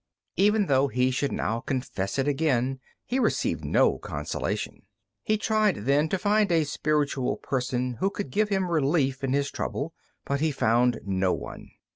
[0.35, 4.81] Even though he should now confess it again, he received no consolation.
[5.21, 9.51] He tried then to find a spiritual person, who could give him relief in his
[9.51, 9.93] trouble,
[10.25, 11.69] but he found no one.